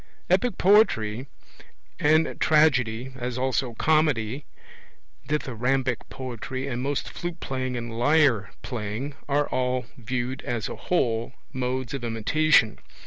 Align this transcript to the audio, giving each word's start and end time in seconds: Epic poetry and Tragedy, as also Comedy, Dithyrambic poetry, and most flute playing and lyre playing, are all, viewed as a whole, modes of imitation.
Epic 0.31 0.57
poetry 0.57 1.27
and 1.99 2.39
Tragedy, 2.41 3.13
as 3.15 3.37
also 3.37 3.75
Comedy, 3.75 4.45
Dithyrambic 5.27 6.09
poetry, 6.09 6.65
and 6.67 6.81
most 6.81 7.07
flute 7.07 7.39
playing 7.39 7.77
and 7.77 7.95
lyre 7.95 8.49
playing, 8.63 9.13
are 9.29 9.47
all, 9.49 9.85
viewed 9.97 10.41
as 10.41 10.67
a 10.67 10.75
whole, 10.75 11.33
modes 11.53 11.93
of 11.93 12.03
imitation. 12.03 12.79